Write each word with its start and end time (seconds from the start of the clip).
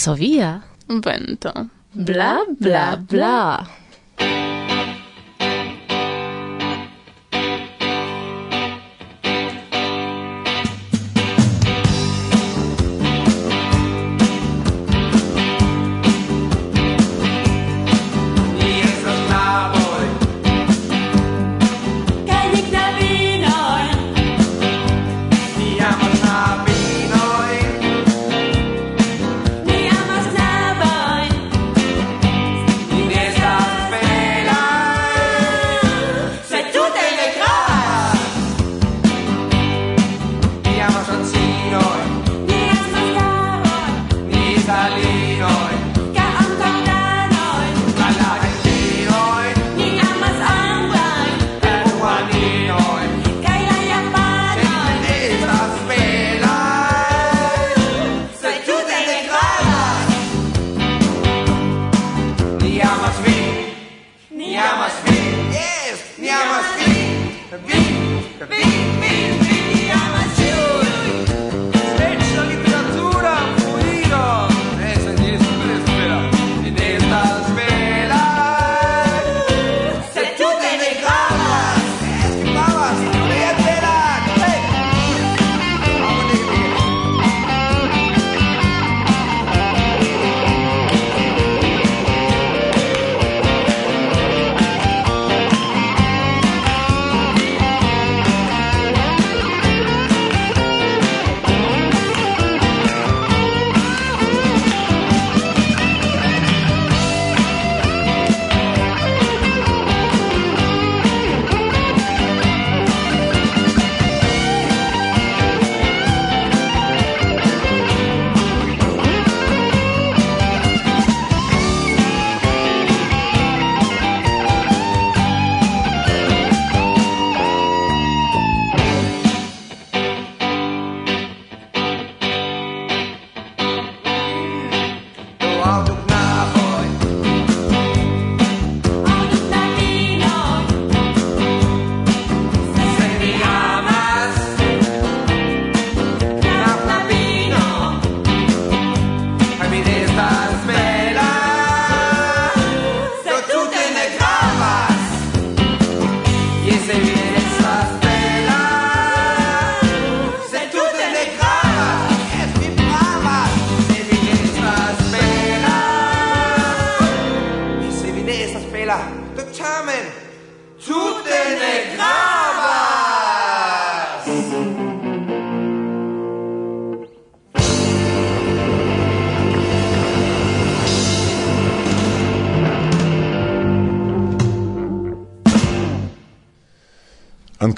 Varsovia. 0.00 0.62
Vento. 0.88 1.52
Bla, 1.92 2.46
bla, 2.58 2.96
bla. 2.96 3.79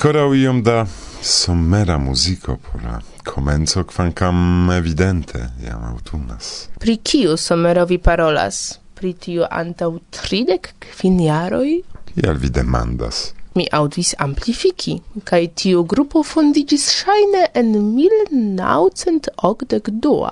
ancora 0.03 0.37
iom 0.37 0.63
da 0.63 0.87
somera 1.23 1.99
muziko 1.99 2.57
por 2.57 2.83
la 2.83 3.01
comenzo 3.25 3.85
quancam 3.85 4.71
evidente 4.71 5.49
iam 5.63 5.85
aŭtunas. 5.85 6.69
Pri 6.79 6.97
kiu 6.97 7.37
somero 7.37 7.87
vi 7.87 7.99
parolas? 7.99 8.79
Pri 8.99 9.13
tiu 9.15 9.45
antau 9.51 9.99
tridec 10.11 10.75
quin 10.83 11.21
jaroi? 11.23 11.83
Kial 12.11 12.37
vi 12.37 12.51
demandas? 12.51 13.35
Mi 13.55 13.67
audis 13.71 14.15
amplifiki 14.19 15.01
kaj 15.25 15.47
tiu 15.55 15.85
grupo 15.85 16.23
fondigis 16.23 16.91
shaine 16.91 17.47
en 17.55 17.95
1982. 17.95 20.31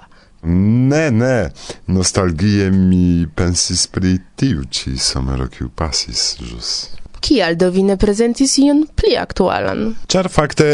Ne, 0.91 1.11
ne, 1.11 1.51
nostalgie 1.87 2.71
mi 2.71 3.27
pensis 3.35 3.87
pri 3.87 4.19
tiu 4.35 4.65
ci 4.71 4.99
somero 4.99 5.47
kiu 5.47 5.69
pasis, 5.71 6.37
jus 6.41 7.01
kial 7.21 7.57
do 7.57 7.71
vi 7.71 7.83
ne 7.87 7.97
prezentis 8.01 8.57
ion 8.59 8.85
pli 8.97 9.17
aktualan? 9.21 9.95
Ĉar 10.11 10.29
fakte 10.33 10.67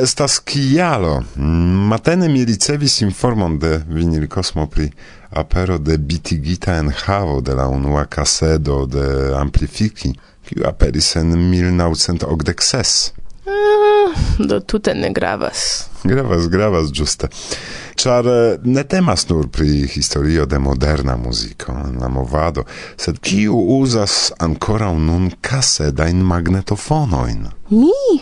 estas 0.00 0.38
kialo. 0.44 1.18
Mm, 1.36 1.86
matene 1.90 2.28
mi 2.28 2.44
ricevis 2.44 3.00
informon 3.06 3.58
de 3.58 3.80
Vinil 3.88 4.28
Cosmo 4.28 4.66
pri 4.70 4.90
apero 5.30 5.78
de 5.78 5.98
bitigita 5.98 6.78
enhavo 6.78 7.40
de 7.40 7.54
la 7.54 7.68
unua 7.68 8.04
kasedo 8.04 8.86
de 8.86 9.34
amplifiki, 9.36 10.14
kiu 10.48 10.66
aperis 10.68 11.16
en 11.16 11.34
1986. 11.50 13.12
Ah, 13.46 14.14
do 14.38 14.60
tute 14.60 14.94
ne 14.94 15.10
gravas. 15.14 15.88
Gravas, 16.04 16.48
gravas, 16.48 16.90
ĝuste. 16.92 17.28
Char 17.96 18.26
eh, 18.28 18.58
ne 18.64 18.84
temas 18.84 19.28
nur 19.28 19.48
pri 19.48 19.86
historio 19.88 20.46
de 20.46 20.58
moderna 20.58 21.16
muziko 21.16 21.72
en 21.72 21.96
la 22.00 22.08
movado, 22.08 22.64
sed 22.96 23.18
kiu 23.24 23.56
uzas 23.78 24.32
ankoraŭ 24.38 24.92
nun 25.00 25.30
kasedajn 25.40 26.20
magnetofonojn? 26.22 27.48
Mi! 27.70 28.20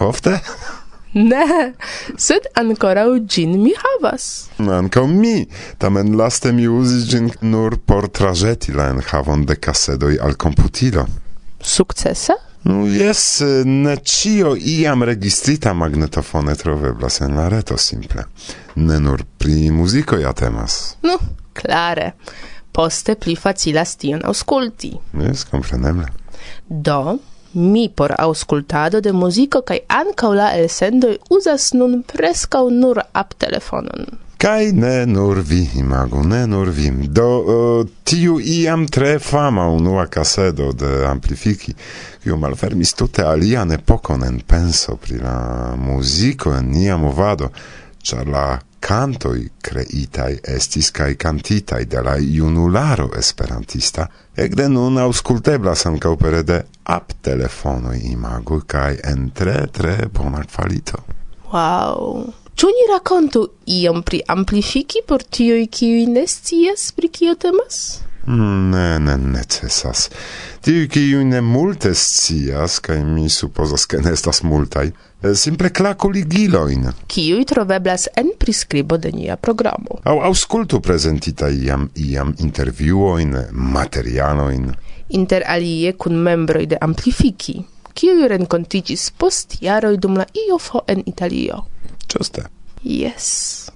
Ofte? 0.00 0.38
Ne, 1.12 1.72
sed 2.16 2.48
ancora 2.54 3.04
gin 3.26 3.56
mi 3.62 3.72
havas. 3.84 4.48
Ankaŭ 4.58 5.06
mi, 5.06 5.46
tamen 5.78 6.16
laste 6.16 6.52
mi 6.52 6.68
uzis 6.68 7.08
gin 7.10 7.30
nur 7.40 7.78
por 7.86 8.08
traĵeti 8.08 8.72
la 8.72 8.90
enhavon 8.92 9.46
de 9.48 9.56
casedoi 9.56 10.18
al 10.20 10.36
computilo. 10.36 11.06
Sukcese? 11.60 12.36
Nu, 12.62 12.86
jes, 12.86 13.40
ne 13.64 13.96
cio 14.04 14.56
iam 14.56 15.02
registrita 15.02 15.72
magnetofone 15.72 16.54
troveblas 16.54 17.20
en 17.20 17.36
la 17.36 17.48
reto 17.48 17.76
simple. 17.76 18.24
Ne 18.74 19.00
nur 19.00 19.24
pri 19.38 19.70
muziko 19.70 20.16
ja 20.16 20.32
temas. 20.32 20.96
Nu, 21.02 21.16
klare. 21.52 22.12
Poste 22.72 23.14
pli 23.14 23.36
facilas 23.36 23.96
tion 23.96 24.20
ausculti. 24.24 24.92
Jes, 25.22 25.44
compreneble. 25.50 26.06
Do, 26.68 27.18
mi 27.52 27.88
por 27.88 28.14
auscultado 28.18 29.00
de 29.00 29.12
muziko 29.12 29.62
kaj 29.62 29.78
ankaŭ 29.88 30.32
la 30.34 30.52
elsendoj 30.58 31.16
uzas 31.30 31.72
nun 31.72 32.02
preskaŭ 32.02 32.68
nur 32.70 33.00
ap 33.12 33.34
telefonon. 33.34 34.06
Kaj 34.38 34.72
ne 34.72 35.06
nur 35.06 35.40
vi, 35.42 35.68
imagu, 35.74 36.22
ne 36.22 36.46
nur 36.46 36.68
vi. 36.70 36.90
Do 36.90 37.26
uh, 37.38 37.88
tiu 38.04 38.36
iam 38.40 38.86
tre 38.86 39.18
fama 39.18 39.66
unua 39.68 40.06
kasedo 40.06 40.70
de 40.72 41.06
amplifiki, 41.06 41.74
kiu 42.22 42.38
malfermis 42.38 42.94
tute 42.94 43.26
alian 43.26 43.74
epokon 43.74 44.22
en 44.22 44.38
penso 44.46 44.94
pri 44.96 45.18
la 45.18 45.74
muziko 45.74 46.54
en 46.54 46.70
nia 46.70 46.96
movado, 46.96 47.50
ĉar 47.98 48.30
la 48.30 48.46
cantoi 48.78 49.42
creitai 49.58 50.38
estis 50.54 50.94
cae 50.94 51.18
cantitai 51.18 51.84
de 51.90 52.06
la 52.06 52.14
iunularo 52.22 53.10
esperantista, 53.18 54.06
egde 54.36 54.68
nun 54.70 55.02
ausculteblas 55.02 55.86
ancau 55.90 56.14
pere 56.16 56.46
de 56.46 56.64
app 56.86 57.16
telefonoi 57.26 58.04
imago 58.14 58.62
cae 58.66 59.00
en 59.02 59.32
tre 59.34 59.64
tre 59.66 60.04
bona 60.06 60.46
qualito. 60.46 61.02
Wow! 61.50 62.47
Ĉu 62.58 62.66
ni 62.66 62.84
rakontu 62.90 63.40
iom 63.70 64.00
pri 64.02 64.18
amplifiki 64.34 65.04
por 65.06 65.22
tiuj, 65.22 65.68
kiuj 65.70 66.06
ne 66.10 66.24
scias 66.26 66.88
pri 66.96 67.06
kio 67.14 67.36
temas? 67.38 67.76
Mm, 68.26 68.72
ne, 68.72 68.86
ne 68.98 69.14
necesas. 69.36 70.08
Tiuj, 70.66 70.88
kiuj 70.90 71.22
ne 71.28 71.38
multe 71.40 71.92
scias, 71.94 72.80
kaj 72.82 72.98
mi 73.04 73.28
supozas, 73.30 73.84
ke 73.86 74.00
ne 74.02 74.10
estas 74.16 74.42
multaj, 74.42 74.90
eh, 74.90 75.36
simple 75.38 75.70
klaku 75.70 76.10
ligilojn. 76.16 76.90
Kiuj 77.06 77.46
troveblas 77.52 78.08
en 78.16 78.34
priskribo 78.42 78.98
de 78.98 79.14
nia 79.14 79.36
programo. 79.36 80.02
Aŭ 80.02 80.18
aŭskultu 80.32 80.82
prezentita 80.82 81.54
iam 81.62 81.86
iam 81.94 82.34
intervjuojn, 82.42 83.38
materialojn. 83.78 84.70
Inter 85.22 85.46
alie 85.46 85.94
kun 85.94 86.18
membroj 86.26 86.66
de 86.74 86.82
Amplifiki, 86.90 87.60
kiuj 87.94 88.28
renkontiĝis 88.34 89.10
post 89.14 89.60
jaroj 89.62 89.96
dum 89.96 90.18
la 90.18 90.26
IOFO 90.48 90.88
en 90.88 91.06
Italio. 91.06 91.64
Ĝuste. 92.08 92.48
Yes. 92.82 93.70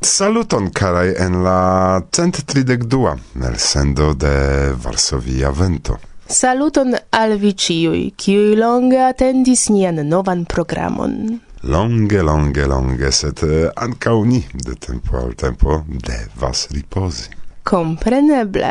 Saluton 0.00 0.70
carai 0.70 1.14
en 1.18 1.42
la 1.44 2.02
132 2.10 3.16
nel 3.32 3.56
sendo 3.58 4.14
de 4.14 4.72
Varsovia 4.72 5.50
Vento. 5.50 5.98
Saluton 6.28 6.94
al 7.10 7.36
vi 7.38 7.52
ciui, 7.54 8.12
kiui 8.16 8.56
longe 8.56 9.00
attendis 9.02 9.68
nian 9.70 10.00
novan 10.08 10.44
programon. 10.44 11.40
Longe, 11.62 12.22
longe, 12.22 12.64
longe, 12.66 13.10
sed 13.12 13.42
ancau 13.74 14.24
ni 14.24 14.40
de 14.52 14.74
tempo 14.74 15.18
al 15.18 15.34
tempo 15.34 15.82
devas 15.88 16.68
riposi. 16.72 17.45
Compreneble. 17.66 18.70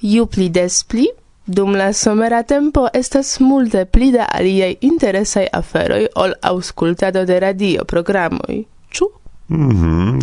Ju 0.00 0.26
pli 0.26 0.48
des 0.48 0.82
pli, 0.84 1.06
dum 1.44 1.74
la 1.76 1.92
somera 1.92 2.42
tempo 2.42 2.86
estas 2.92 3.40
multe 3.40 3.84
pli 3.84 4.12
da 4.12 4.28
aliei 4.32 4.76
interesaj 4.80 5.46
aferoj 5.52 6.06
ol 6.14 6.32
auscultado 6.40 7.24
de 7.24 7.40
radio 7.40 7.84
programoj. 7.84 8.62
Ču? 8.88 9.10
Mhm, 9.48 10.20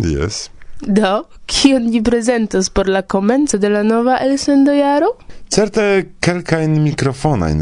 Do, 0.80 1.24
kion 1.46 1.90
vi 1.90 2.00
prezentos 2.02 2.70
por 2.70 2.88
la 2.88 3.02
komenco 3.02 3.58
de 3.58 3.68
la 3.68 3.82
nova 3.82 4.16
elsendojaro? 4.24 5.12
Certe 5.48 6.14
kelkajn 6.20 6.94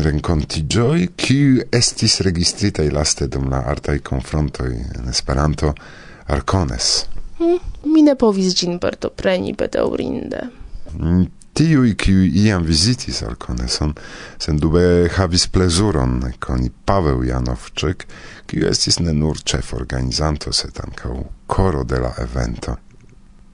renkonti 0.05 0.65
joy, 0.69 1.09
kiu 1.17 1.63
estis 1.73 2.21
registritaj 2.21 2.91
laste 2.93 3.27
dum 3.27 3.51
la 3.51 3.65
artai 3.67 3.99
konfrontoj 3.99 4.73
en 4.73 5.09
Esperanto, 5.09 5.75
Arcones. 6.27 7.09
Hm, 7.39 7.59
mi 7.93 8.03
ne 8.03 8.15
povis 8.15 8.55
gin 8.55 8.79
partopreni 8.79 9.55
bedaurinde. 9.55 10.49
Mm 10.99 11.27
tiui 11.59 11.97
kiu 11.99 12.23
iam 12.23 12.63
visitis 12.63 13.23
al 13.27 13.35
sen 14.39 14.59
dube 14.63 15.11
havis 15.17 15.47
plezuron 15.51 16.21
koni 16.39 16.71
Paweł 16.85 17.25
Janowczyk, 17.27 18.07
kiu 18.47 18.69
estis 18.69 19.01
ne 19.01 19.13
nur 19.13 19.43
czef 19.43 19.73
organizanto, 19.75 20.53
set 20.53 20.79
ancau 20.81 21.25
coro 21.47 21.85
de 21.85 21.99
la 21.99 22.13
evento. 22.19 22.77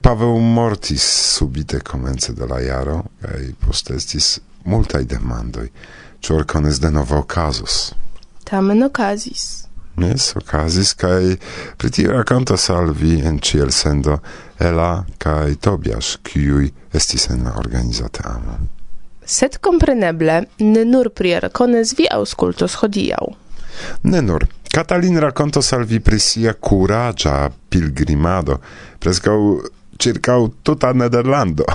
Paweł 0.01 0.39
mortis 0.39 1.03
subite 1.37 1.79
comence 1.79 2.33
de 2.33 2.45
la 2.45 2.59
jaro, 2.59 3.03
kai 3.21 3.55
post 3.59 3.89
estis 3.89 4.39
multai 4.65 5.05
demandoi, 5.05 5.71
ciu 6.21 6.37
Arcones 6.37 6.79
de 6.79 6.91
novo 6.91 7.17
okazos. 7.17 7.93
Tamen 8.43 8.83
okazis. 8.83 9.65
Jes, 9.97 10.33
okazis, 10.35 10.93
kai 10.99 11.37
pri 11.77 11.89
tio 11.91 12.11
racontas 12.11 12.69
al 12.69 12.91
vi 12.93 13.21
en 13.23 13.39
ciel 13.39 13.71
sendo 13.71 14.19
Ela 14.59 15.05
kai 15.17 15.55
tobias 15.55 16.17
kiui 16.23 16.71
estis 16.93 17.29
en 17.29 17.43
la 17.43 17.55
organizata 17.59 18.23
amo. 18.35 18.57
Sed 19.25 19.57
compreneble, 19.59 20.43
ne 20.59 20.83
nur 20.85 21.09
pri 21.09 21.39
racones 21.39 21.95
vi 21.97 22.05
auscultos 22.11 22.75
hodiau. 22.81 23.33
Ne 24.03 24.21
nur. 24.21 24.45
Katalin 24.75 25.19
racontos 25.19 25.71
al 25.73 25.85
vi 25.85 25.99
pri 25.99 26.19
sia 26.19 26.53
curagia 26.53 27.49
pilgrimado, 27.69 28.59
prescau 28.99 29.61
circau 29.97 30.49
tuta 30.63 30.93
Nederlando. 30.93 31.65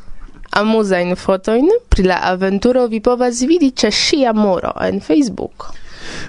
Amuzajn 0.60 1.16
fotojn 1.18 1.70
pri 1.90 2.06
la 2.06 2.20
aventuro 2.30 2.86
vi 2.86 3.00
povas 3.02 3.42
vidi 3.42 3.72
ĉe 3.74 3.90
ŝia 3.90 4.32
moro 4.32 4.70
en 4.86 5.00
Facebook. 5.02 5.72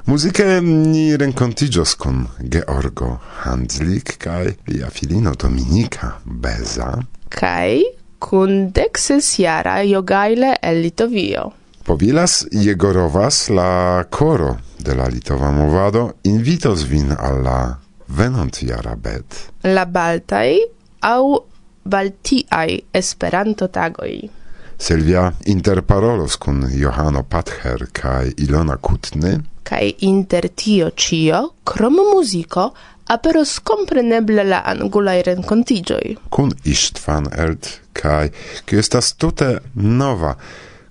Musiche 0.06 0.62
ni 0.62 1.16
rencontigios 1.16 1.96
con 1.96 2.28
Georgo 2.40 3.20
Handlik 3.44 4.18
kai 4.18 4.58
lia 4.66 4.90
filino 4.90 5.34
Dominika 5.36 6.20
Beza 6.24 7.06
kai 7.30 7.84
kun 8.20 8.72
dexes 8.72 9.38
jara 9.38 9.84
jogaile 9.84 10.56
el 10.62 10.82
Litovio. 10.82 11.52
Povilas 11.86 12.46
Jegorovas 12.52 13.50
la 13.50 14.06
coro 14.10 14.58
de 14.80 14.96
la 14.96 15.08
Litova 15.08 15.52
movado 15.52 16.16
invitos 16.24 16.86
vin 16.90 17.12
alla 17.12 17.78
venant 18.08 18.62
jara 18.62 18.96
bet. 18.96 19.52
La 19.64 19.86
Baltai 19.86 20.60
au 21.02 21.46
Baltiai 21.84 22.84
Esperanto 22.92 23.68
tagoi. 23.70 24.30
Silvia 24.78 25.34
interparolos 25.46 26.38
kun 26.38 26.66
Johano 26.74 27.24
Patcher 27.24 27.88
kaj 27.94 28.34
Ilona 28.38 28.78
Kutny 28.78 29.38
kai 29.66 29.96
inter 30.06 30.50
tio 30.54 30.92
cio, 30.94 31.42
krom 31.66 31.98
muziko, 32.14 32.70
aperos 33.10 33.60
compreneble 33.60 34.44
la 34.46 34.62
angulai 34.66 35.22
rencontigioi. 35.26 36.18
Kun 36.30 36.54
Istvan 36.64 37.30
Erd, 37.34 37.70
kai 37.94 38.30
qui 38.66 38.80
estas 38.82 39.14
tute 39.18 39.60
nova, 39.74 40.36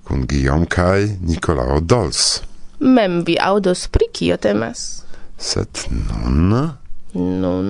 kun 0.05 0.27
Guillaume 0.27 0.67
kai 0.67 1.15
Nicolao 1.23 1.81
Dols. 1.81 2.43
Mem 2.79 3.23
vi 3.25 3.39
audos 3.39 3.87
pri 3.89 4.11
kio 4.13 4.37
temas. 4.37 5.05
Sed 5.39 5.87
nun... 5.91 6.51
Nun... 7.15 7.69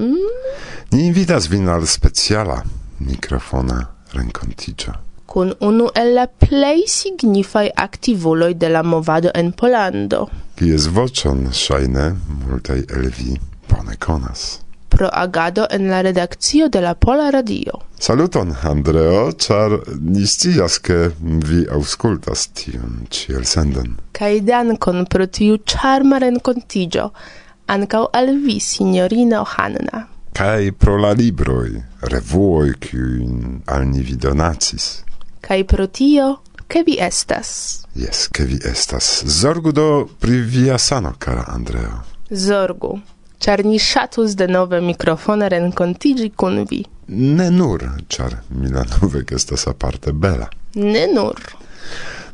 Ni 0.92 1.06
invitas 1.06 1.50
vin 1.52 1.68
al 1.68 1.84
speciala 1.86 2.62
mikrofona 3.04 3.82
rencontigio. 4.14 4.94
Kun 5.26 5.52
unu 5.60 5.90
el 5.94 6.14
la 6.16 6.24
plei 6.26 6.86
signifai 6.88 7.68
activuloi 7.76 8.54
de 8.54 8.68
la 8.68 8.82
movado 8.82 9.30
en 9.34 9.52
Polando 9.52 10.28
kies 10.58 10.86
vocion 10.96 11.48
ŝajne 11.52 12.04
multaj 12.44 12.78
el 12.96 13.08
vi 13.16 13.38
bone 13.70 13.96
konas. 13.98 14.60
Pro 14.88 15.08
agado 15.12 15.66
en 15.70 15.88
la 15.90 16.02
redakcio 16.06 16.68
de 16.68 16.80
la 16.80 16.94
Pola 16.94 17.30
Radio. 17.30 17.80
Saluton, 17.98 18.54
Andreo, 18.62 19.32
char 19.32 19.80
ni 20.00 20.26
scias, 20.26 20.78
ke 20.78 21.10
vi 21.18 21.64
aŭskultas 21.66 22.46
tiun 22.54 23.08
ĉi 23.10 23.34
elsendon. 23.40 23.96
Kaj 24.14 24.38
dankon 24.46 25.06
pro 25.10 25.26
tiu 25.26 25.58
charma 25.66 26.22
renkontiĝo 26.22 27.08
ankaŭ 27.74 28.04
al 28.12 28.30
vi, 28.46 28.60
signorino 28.60 29.42
Hanna. 29.56 30.06
Kaj 30.38 30.70
pro 30.78 30.96
la 31.02 31.10
libroj, 31.18 31.70
revuoj, 32.14 32.74
kiujn 32.86 33.62
al 33.66 33.88
ni 33.90 34.06
vi 34.06 34.14
donacis. 34.14 34.88
Kaj 35.42 35.64
pro 35.66 35.86
tio 35.86 36.36
ke 36.74 36.82
vi 36.86 36.96
estas. 36.98 37.48
Jes, 37.94 38.26
ke 38.34 38.44
vi 38.50 38.58
estas. 38.66 39.22
Zorgu 39.30 39.72
do 39.72 40.08
pri 40.20 40.40
via 40.42 40.78
sano, 40.78 41.12
kara 41.18 41.44
Andreo. 41.48 42.00
Zorgu, 42.30 42.98
char 43.38 43.62
ni 43.64 43.78
shatus 43.78 44.34
de 44.34 44.48
nove 44.48 44.80
mikrofone 44.80 45.48
renkontigi 45.48 46.32
kun 46.36 46.64
vi. 46.70 46.82
Ne 47.08 47.50
nur, 47.50 47.84
char 48.08 48.40
Milanovek 48.50 49.32
estas 49.32 49.66
aparte 49.70 50.12
bela. 50.12 50.48
Ne 50.74 51.06
nur. 51.14 51.38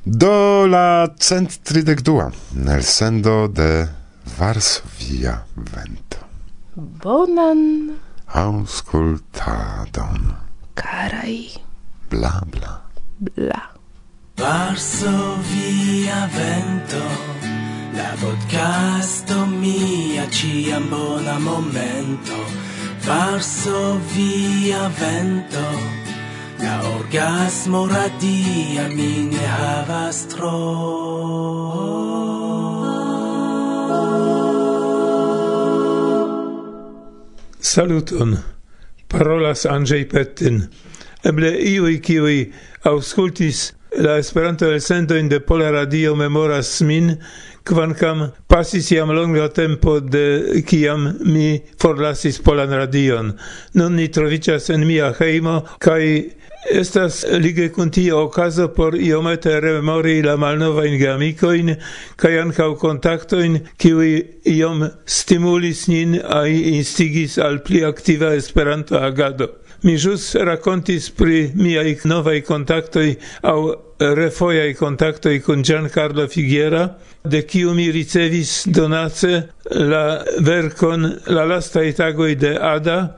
Do 0.05 0.67
la 0.67 1.09
cent 1.21 1.59
tridek 1.65 2.01
dua, 2.01 2.31
nel 2.55 2.83
sendo 2.83 3.49
de 3.49 3.89
Varsovia 4.39 5.35
vento. 5.57 6.23
Bonan. 7.03 7.93
Auskultadon. 8.45 10.33
Karaj. 10.75 11.61
Bla, 12.09 12.41
bla. 12.47 12.81
Bla. 13.19 13.80
Varso 14.41 15.37
via 15.53 16.27
vento, 16.33 17.05
la 17.93 18.17
podcasto 18.23 19.45
mia 19.45 20.25
ciam 20.31 20.89
bona 20.89 21.39
momento. 21.39 22.37
Varso 23.05 24.01
via 24.15 24.89
vento, 24.99 25.67
la 26.59 26.81
orgasmo 26.89 27.87
radia 27.87 28.89
mi 28.89 29.29
ne 29.29 29.45
havas 29.47 30.27
tro. 30.33 30.57
Saluton. 37.61 38.39
Parolas 39.07 39.67
Andrzej 39.67 40.09
Pettin. 40.09 40.71
Eble 41.25 41.51
iui 41.61 42.01
kiui 42.01 42.53
auscultis 42.89 43.75
La 43.99 44.19
Esperanto 44.19 44.71
elsendo 44.71 45.17
in 45.17 45.29
de 45.29 45.41
Pola 45.41 45.71
Radio 45.71 46.15
memoras 46.15 46.81
min, 46.81 47.17
kvankam 47.65 48.31
pasis 48.47 48.91
jam 48.91 49.11
longa 49.11 49.49
tempo 49.49 50.01
de 50.01 50.63
kiam 50.67 51.17
mi 51.21 51.61
forlasis 51.79 52.39
Polan 52.39 52.71
Radion. 52.71 53.33
Nun 53.75 53.97
ni 53.97 54.09
trovicas 54.09 54.71
en 54.71 54.87
mia 54.87 55.13
hejmo 55.19 55.65
kaj 55.79 56.31
estas 56.71 57.25
lige 57.31 57.69
kun 57.73 57.91
tio 57.91 58.25
okazo 58.25 58.69
por 58.69 58.95
iomete 58.95 59.61
rememori 59.61 60.23
la 60.23 60.37
malnovajn 60.37 60.99
geamikojn 60.99 61.75
kaj 62.17 62.39
ankaŭ 62.45 62.75
kontaktojn, 62.79 63.59
kiuj 63.77 64.23
iom 64.45 64.87
stimulis 65.07 65.89
nin 65.89 66.21
aj 66.23 66.51
instigis 66.77 67.39
al 67.39 67.59
pli 67.65 67.85
aktiva 67.85 68.35
Esperanto-agado. 68.39 69.51
Mi 69.83 69.95
jus 69.97 70.35
racontis 70.35 71.09
pri 71.11 71.53
miai 71.55 71.97
novai 72.05 72.43
contactoi 72.43 73.17
au 73.43 73.75
refoiai 73.99 74.75
contactoi 74.75 75.41
con 75.41 75.63
Giancarlo 75.63 76.27
Figuera, 76.29 76.99
de 77.23 77.45
kiu 77.45 77.73
mi 77.73 77.91
ricevis 77.91 78.67
donace 78.69 79.49
la 79.71 80.23
vercon 80.41 81.21
la 81.27 81.45
lastai 81.45 81.93
tagoi 81.93 82.37
de 82.37 82.57
Ada, 82.57 83.17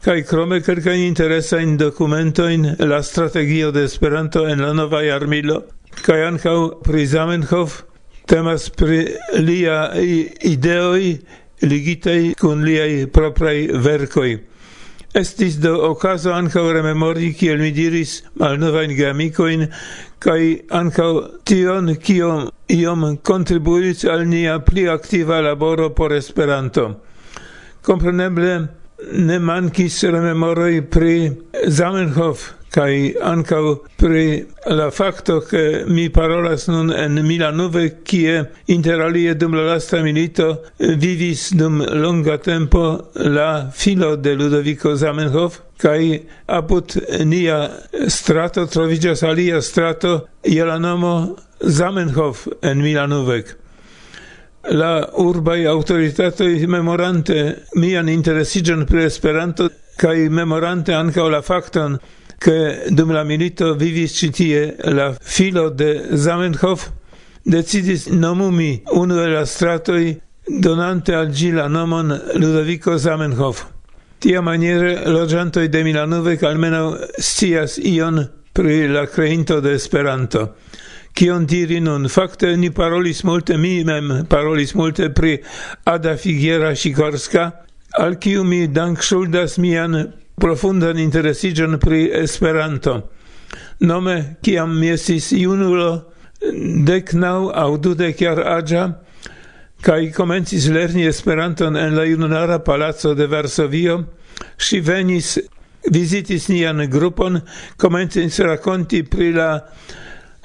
kai 0.00 0.22
krome 0.22 0.60
kelkajn 0.60 1.02
interesajn 1.10 1.76
dokumentojn 1.76 2.76
la 2.78 3.02
strategio 3.02 3.70
de 3.70 3.84
Esperanto 3.84 4.46
en 4.46 4.62
la 4.62 4.72
nova 4.72 5.02
armilo 5.12 5.62
kaj 6.04 6.20
ankaŭ 6.24 6.58
pri 6.84 7.06
Zamenhof 7.06 7.82
temas 8.28 8.68
pri 8.70 9.06
lia 9.42 9.90
ideoj 9.96 11.16
ligitaj 11.62 12.34
kun 12.40 12.62
lia 12.64 13.06
propraj 13.12 13.58
verkoj. 13.84 14.38
Estis 15.14 15.56
do 15.56 15.72
ocaso 15.88 16.34
ankaŭ 16.36 16.66
rememori, 16.76 17.32
kiel 17.32 17.62
mi 17.62 17.70
diris, 17.72 18.18
malnovajn 18.36 18.92
geamikojn, 18.96 19.64
kai 20.20 20.42
ankaŭ 20.68 21.12
tion, 21.48 21.94
kio 21.96 22.32
iom 22.68 23.06
kontribuis 23.24 24.04
al 24.04 24.26
nia 24.28 24.58
pli 24.60 24.84
activa 24.88 25.40
laboro 25.40 25.88
por 25.96 26.12
Esperanto. 26.12 26.90
Compreneble, 27.82 28.68
ne 29.12 29.38
mankis 29.38 30.02
rememoroi 30.04 30.82
pri 30.82 31.32
Zamenhof, 31.66 32.57
kai 32.70 33.14
ankaŭ 33.22 33.62
pri 33.96 34.46
la 34.66 34.90
facto 34.90 35.40
che 35.40 35.84
mi 35.86 36.10
parolas 36.10 36.68
nun 36.68 36.90
en 36.92 37.20
Milanove 37.26 38.02
kie 38.02 38.50
interalie 38.66 39.34
dum 39.36 39.54
la 39.54 39.64
lasta 39.72 40.02
milito 40.02 40.64
vivis 40.78 41.52
dum 41.54 41.82
longa 42.02 42.38
tempo 42.38 43.10
la 43.14 43.70
filo 43.72 44.16
de 44.16 44.34
Ludovico 44.34 44.94
Zamenhof 44.94 45.60
kai 45.78 46.26
apud 46.46 46.96
nia 47.24 47.70
strato 48.06 48.66
trovigas 48.66 49.22
alia 49.22 49.60
strato 49.62 50.28
je 50.42 50.64
la 50.64 50.78
nomo 50.78 51.36
Zamenhof 51.60 52.46
en 52.62 52.82
Milanovek. 52.82 53.56
La 54.70 55.08
urbai 55.16 55.64
autoritatoi 55.66 56.66
memorante 56.66 57.64
mian 57.74 58.08
interesigion 58.08 58.84
pre 58.86 59.04
Esperanto, 59.04 59.70
kai 59.96 60.28
memorante 60.28 60.94
anca 60.94 61.28
la 61.28 61.42
facton 61.42 61.98
che 62.38 62.86
dum 62.90 63.12
la 63.12 63.24
milito 63.24 63.74
vivis 63.74 64.12
citie 64.12 64.76
la 64.78 65.16
filo 65.20 65.70
de 65.70 66.16
Zamenhof 66.16 66.90
decidis 67.42 68.06
nomumi 68.06 68.82
unu 68.92 69.18
el 69.18 69.32
la 69.32 69.44
stratoi 69.44 70.20
donante 70.48 71.14
al 71.14 71.30
gi 71.30 71.50
la 71.50 71.66
nomon 71.66 72.08
Ludovico 72.34 72.96
Zamenhof. 72.96 73.66
Tia 74.18 74.40
maniere 74.40 75.04
loĝantoj 75.06 75.68
de 75.68 75.82
Milanove 75.84 76.38
almeno 76.42 76.96
stias 77.18 77.78
ion 77.78 78.24
pri 78.52 78.88
la 78.88 79.06
creinto 79.06 79.60
de 79.60 79.74
Esperanto. 79.74 80.54
Kion 81.14 81.46
diri 81.46 81.80
nun? 81.80 82.08
Fakte 82.08 82.56
ni 82.56 82.70
parolis 82.70 83.22
multe, 83.24 83.56
mi 83.56 83.84
mem 83.84 84.26
parolis 84.28 84.74
multe 84.74 85.10
pri 85.10 85.38
Ada 85.84 86.16
Figuera 86.16 86.74
Sikorska, 86.74 87.50
al 87.98 88.18
kiu 88.18 88.44
mi 88.44 88.66
dank 88.66 88.98
mian 89.58 90.12
profundan 90.40 90.98
interesiĝon 90.98 91.78
pri 91.78 92.08
Esperanto. 92.22 93.00
Nome, 93.80 94.36
kiam 94.42 94.78
mi 94.78 94.90
estis 94.90 95.32
junulo, 95.32 95.90
dek 96.86 97.12
naŭ 97.12 97.50
aŭ 97.54 97.70
dudek 97.82 98.20
jar 98.22 98.40
aĝa, 98.56 98.88
kaj 99.82 100.10
komencis 100.14 100.66
lerni 100.74 101.06
Esperanton 101.06 101.76
en 101.76 101.96
la 101.96 102.04
junulara 102.04 102.58
palaco 102.58 103.14
de 103.14 103.26
Varsovio, 103.26 104.00
ŝi 104.58 104.80
venis, 104.80 105.36
vizitis 105.90 106.48
nian 106.48 106.82
grupon, 106.90 107.40
komencis 107.76 108.40
rakonti 108.44 109.02
pri 109.06 109.32
la 109.32 109.50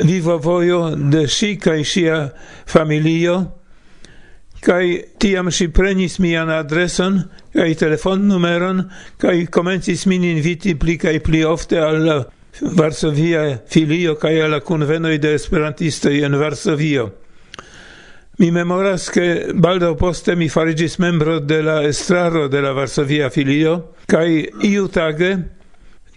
vivovojo 0.04 0.96
de 0.96 1.28
si 1.28 1.56
kaj 1.60 1.84
sia 1.86 2.30
familio, 2.68 3.42
kai 4.64 5.04
tiam 5.20 5.52
si 5.52 5.68
prenis 5.68 6.20
mian 6.24 6.50
adreson 6.50 7.20
kai 7.54 7.74
telefonnumeron 7.76 8.86
kai 9.20 9.46
komencis 9.46 10.06
min 10.08 10.24
inviti 10.24 10.76
pli 10.80 10.98
kai 10.98 11.20
pli 11.20 11.44
ofte 11.44 11.80
al 11.80 12.26
Varsovia 12.62 13.44
filio 13.68 14.16
kai 14.16 14.40
al 14.42 14.60
kunvenoj 14.62 15.18
de 15.20 15.34
esperantisto 15.34 16.10
en 16.10 16.38
Varsovio. 16.38 17.12
Mi 18.38 18.52
memoras 18.52 19.10
che 19.10 19.52
baldo 19.54 19.96
poste 19.96 20.36
mi 20.36 20.50
farigis 20.50 20.98
membro 20.98 21.40
de 21.40 21.62
la 21.62 21.84
estraro 21.84 22.48
de 22.48 22.62
la 22.62 22.72
Varsovia 22.74 23.30
filio 23.30 23.94
kai 24.08 24.50
iutage 24.62 25.38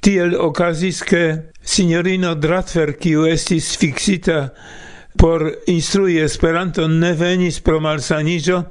tiel 0.01 0.35
okazis 0.35 1.03
ke 1.03 1.53
signorino 1.61 2.35
Dratfer 2.35 2.97
kiu 2.97 3.27
estis 3.27 3.77
fixita 3.77 4.53
por 5.17 5.53
instrui 5.67 6.19
Esperanto 6.19 6.89
ne 6.89 7.13
venis 7.13 7.61
pro 7.61 7.81
malsanigio, 7.81 8.65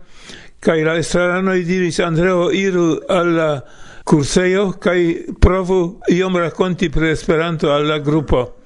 kaj 0.60 0.84
la 0.84 0.98
estraranoi 0.98 1.64
diris 1.64 2.00
Andreo 2.00 2.52
iru 2.52 3.00
al 3.10 3.62
curseio, 4.06 4.72
kai 4.82 5.26
provu 5.42 6.02
iom 6.10 6.38
rakonti 6.38 6.90
pre 6.90 7.12
Esperanto 7.12 7.72
al 7.72 8.00
gruppo. 8.02 8.44
grupo. 8.44 8.66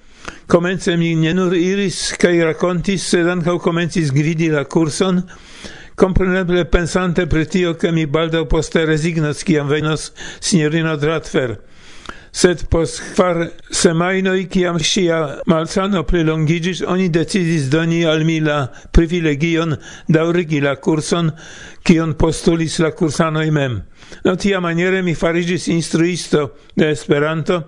Mi 0.97 1.15
ne 1.15 1.33
nur 1.33 1.55
iris 1.55 2.13
kai 2.17 2.41
rakontis, 2.43 3.03
sed 3.11 3.27
ankaŭ 3.27 3.59
comencis 3.61 4.11
gridi 4.11 4.49
la 4.49 4.63
curson, 4.65 5.21
compreneble 5.95 6.65
pensante 6.65 7.27
pri 7.27 7.45
tio, 7.45 7.75
che 7.75 7.91
mi 7.91 8.07
baldo 8.07 8.45
poste 8.45 8.85
resignos 8.85 9.43
kiam 9.43 9.67
venos 9.67 10.11
signorino 10.39 10.95
Dratfer 10.95 11.59
sed 12.31 12.65
post 12.69 13.01
kvar 13.15 13.47
semajnoj, 13.71 14.43
kiam 14.51 14.79
ŝia 14.79 15.19
malsano 15.49 16.03
prelongiĝis, 16.07 16.83
oni 16.87 17.09
decidis 17.09 17.69
doni 17.71 18.03
al 18.05 18.23
mi 18.25 18.39
la 18.43 18.67
privilegion 18.91 19.75
daŭrigi 20.07 20.61
la 20.61 20.75
kurson, 20.75 21.31
kion 21.83 22.13
postulis 22.19 22.79
la 22.79 22.91
kursanoj 22.91 23.49
mem. 23.51 23.81
No 24.25 24.35
tia 24.35 24.59
maniere 24.61 25.01
mi 25.01 25.15
fariĝis 25.15 25.67
instruisto 25.73 26.45
de 26.75 26.91
Esperanto, 26.91 27.61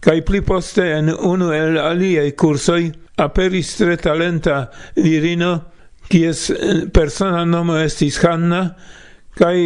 kaj 0.00 0.20
pli 0.24 0.40
poste 0.42 0.86
en 0.96 1.12
unu 1.12 1.50
el 1.52 1.78
aliaj 1.78 2.30
kursoj 2.38 2.82
aperis 3.20 3.74
tre 3.76 3.96
talenta 4.00 4.70
virino, 4.96 5.58
kies 6.10 6.48
persona 6.94 7.44
nomo 7.44 7.76
estis 7.78 8.18
Hanna, 8.24 8.64
kaj 9.38 9.56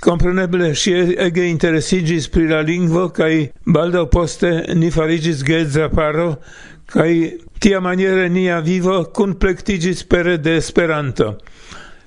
Compreneble, 0.00 0.74
si 0.74 0.94
ege 0.96 1.44
interesigis 1.44 2.28
pri 2.32 2.46
la 2.48 2.62
lingvo, 2.64 3.10
cae 3.12 3.50
baldo 3.66 4.06
poste 4.08 4.50
ni 4.74 4.88
farigis 4.90 5.42
gedza 5.44 5.90
paro, 5.92 6.38
cae 6.88 7.36
tia 7.60 7.82
maniere 7.84 8.30
nia 8.32 8.62
vivo 8.64 9.02
complectigis 9.12 10.00
pere 10.08 10.38
de 10.38 10.56
Esperanto. 10.56 11.34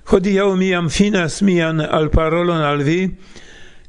Hodiau 0.10 0.56
miam 0.58 0.90
finas 0.90 1.42
mian 1.46 1.86
al 1.86 2.10
parolon 2.10 2.66
al 2.66 2.82
vi, 2.82 2.98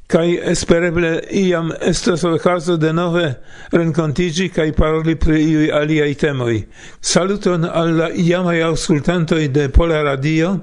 cae 0.06 0.36
espereble 0.52 1.14
iam 1.32 1.72
estos 1.80 2.26
ocaso 2.28 2.76
de 2.76 2.92
nove 2.92 3.24
rencontigi 3.72 4.50
cae 4.52 4.76
paroli 4.76 5.16
pri 5.16 5.40
iui 5.40 5.70
aliai 5.72 6.14
temoi. 6.14 6.60
Saluton 7.00 7.64
alla 7.64 8.12
iamai 8.12 8.60
auscultantoi 8.60 9.48
de 9.48 9.68
Pola 9.68 10.02
Radio, 10.04 10.58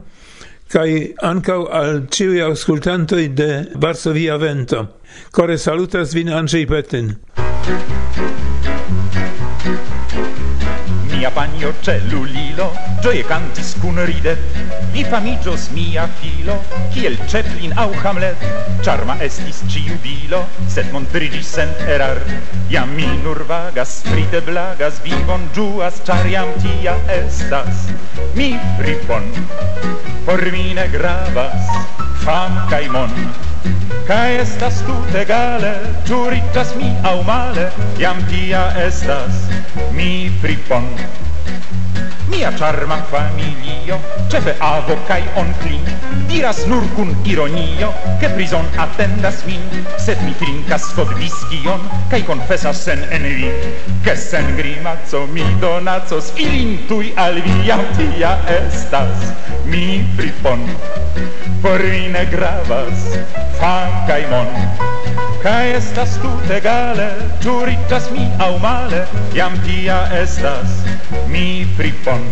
kai 0.72 1.12
ankaŭ 1.28 1.60
al 1.82 2.02
ĉiuj 2.16 2.42
aŭskultantoj 2.48 3.24
de 3.36 3.50
Varsovia 3.84 4.38
Vento. 4.42 4.86
Kore 5.36 5.58
salutas 5.60 6.16
vin 6.16 6.32
Andrzej 6.32 6.66
Petin 6.72 7.16
mia 11.22 11.30
panjo 11.30 11.72
cellulilo 11.86 12.74
Gioie 13.00 13.24
cantis 13.30 13.76
cun 13.80 14.00
ride 14.08 14.34
Mi 14.92 15.04
famigios 15.04 15.70
mia 15.70 16.08
filo 16.18 16.56
Kiel 16.94 17.16
Chaplin 17.30 17.74
au 17.78 17.94
Hamlet 18.02 18.42
Charma 18.82 19.16
estis 19.22 19.62
ciu 19.70 20.00
bilo 20.02 20.40
Sed 20.68 20.90
montrigis 20.92 21.46
sent 21.46 21.78
erar. 21.86 22.18
Jam 22.72 22.96
mi 22.96 23.06
nur 23.22 23.44
vagas, 23.46 24.02
frite 24.10 24.42
blagas 24.42 24.98
Vivon 25.06 25.46
giuas, 25.54 26.02
char 26.04 26.26
jam 26.26 26.50
tia 26.64 26.98
estas. 27.20 27.86
Mi 28.34 28.58
fripon 28.80 29.30
Por 30.26 30.42
mi 30.50 30.74
ne 30.74 30.90
gravas 30.90 31.70
Fam 32.26 32.66
caimon 32.74 33.14
Ca 34.08 34.20
estas 34.42 34.82
tut 34.88 35.16
egale, 35.16 35.72
ĉu 36.08 36.20
riĉas 36.34 36.72
mi 36.80 36.90
aŭ 37.10 37.18
male, 37.28 37.68
jam 38.02 38.22
tia 38.30 38.62
estas 38.86 39.44
mi 39.98 40.08
fripon. 40.42 40.88
Mia 42.32 42.50
charma 42.60 42.98
familio, 43.12 43.98
cefe 44.32 44.54
avo 44.68 44.96
cae 45.10 45.28
onklin, 45.42 45.84
diras 46.32 46.64
nur 46.72 46.88
cun 46.96 47.12
ironio, 47.34 47.92
ke 48.24 48.32
prison 48.36 48.66
attendas 48.86 49.44
min, 49.50 49.68
sed 50.06 50.24
mi 50.26 50.34
trincas 50.42 50.88
kod 50.98 51.12
viscion, 51.20 51.86
cae 52.14 52.24
konfesas 52.32 52.82
sen 52.88 53.04
envi, 53.20 53.52
ke 54.08 54.16
sen 54.26 54.56
grimaco 54.58 55.26
mi 55.36 55.46
donazos 55.64 56.34
ilin 56.48 56.78
tuj 56.90 57.14
al 57.28 57.42
via 57.48 57.78
tia 58.00 58.36
estas 58.58 59.32
mi 59.68 59.86
fripon. 60.18 60.70
Forine 61.62 62.26
gravas 62.32 63.02
fan 63.60 63.92
kaj 64.08 64.22
mon. 64.32 64.48
Ca 65.44 65.54
estas 65.78 66.16
tut 66.22 66.50
egale 66.50 67.10
tu 67.44 67.54
ricas 67.66 68.10
mi 68.12 68.26
au 68.46 68.58
male 68.64 69.06
iam 69.38 69.54
tia 69.66 70.00
estas 70.22 70.82
mi 71.28 71.66
fripon. 71.78 72.26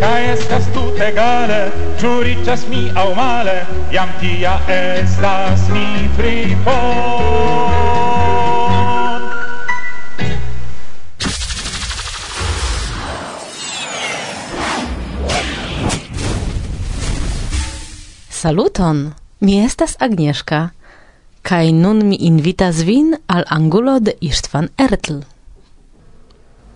Ca 0.00 0.12
estas 0.34 0.68
tut 0.76 1.00
egale 1.00 1.62
Ĉu 2.02 2.12
ricas 2.26 2.66
mi 2.68 2.90
au 2.96 3.14
male 3.14 3.60
iam 3.92 4.10
tia 4.20 4.58
estas 4.68 5.68
mi 5.70 6.08
fripon. 6.16 7.31
Saluton! 18.42 19.12
Mi 19.40 19.64
estas 19.64 19.92
Agnieszka, 20.02 20.68
kaj 21.46 21.68
nun 21.72 22.00
mi 22.08 22.16
invitas 22.26 22.80
vin 22.82 23.14
al 23.30 23.44
angulo 23.46 24.00
de 24.00 24.16
Istvan 24.20 24.66
Ertl. 24.82 25.20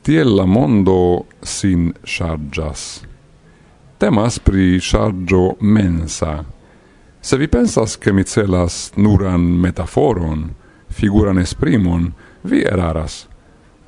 Tiel 0.06 0.30
la 0.36 0.46
mondo 0.46 1.24
sin 1.42 1.88
chargas. 2.04 3.02
Temas 3.98 4.38
pri 4.38 4.78
chargio 4.80 5.56
mensa. 5.60 6.44
Se 7.20 7.36
vi 7.36 7.48
pensas 7.48 7.98
che 7.98 8.12
mi 8.12 8.24
celas 8.24 8.92
nuran 8.96 9.40
metaforon, 9.40 10.50
figuran 10.88 11.38
esprimon, 11.38 12.12
vi 12.42 12.62
eraras. 12.62 13.26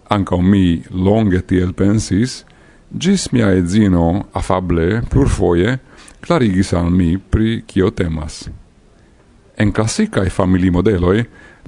Anca 0.09 0.37
mi 0.37 0.83
longe 0.91 1.47
tiel 1.47 1.75
pensis, 1.75 2.43
gis 2.91 3.31
mia 3.31 3.55
edzino 3.55 4.27
afable, 4.33 5.03
plurfoie 5.11 5.79
clarigis 6.21 6.73
al 6.73 6.91
mi 6.91 7.17
pri 7.19 7.63
cio 7.67 7.91
temas. 7.91 8.49
En 9.59 9.73
classicae 9.73 10.31
familimodeloi 10.31 11.25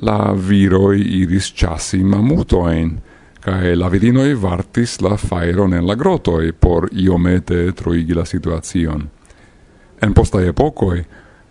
la 0.06 0.32
viroi 0.32 1.00
iris 1.20 1.52
chassi 1.54 2.04
mamutoen, 2.04 2.92
cae 3.40 3.74
la 3.76 3.88
virinoi 3.88 4.34
vartis 4.34 5.00
la 5.00 5.16
faeron 5.16 5.74
en 5.74 5.86
la 5.86 5.96
grotoi 5.96 6.52
por 6.52 6.88
iomete 6.92 7.72
troigi 7.72 8.14
la 8.14 8.24
situacion. 8.24 9.08
En 10.00 10.14
postae 10.14 10.48
epocoi, 10.48 11.02